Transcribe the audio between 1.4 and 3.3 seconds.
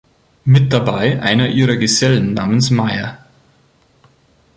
ihrer Gesellen namens Mayr.